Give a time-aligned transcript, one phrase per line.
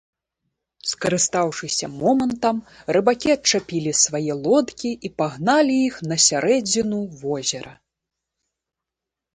[0.91, 2.57] Скарыстаўшыся момантам,
[2.97, 7.73] рыбакі адчапілі свае лодкі і пагналі іх на сярэдзіну возера.